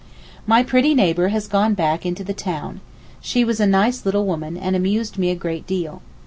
My 0.47 0.63
pretty 0.63 0.95
neighbour 0.95 1.27
has 1.27 1.45
gone 1.47 1.75
back 1.75 2.07
into 2.07 2.23
the 2.23 2.33
town. 2.33 2.81
She 3.19 3.43
was 3.45 3.59
a 3.59 3.67
nice 3.67 4.03
little 4.03 4.25
woman, 4.25 4.57
and 4.57 4.75
amused 4.75 5.19
me 5.19 5.29
a 5.29 5.35
good 5.35 5.67
deal. 5.67 6.01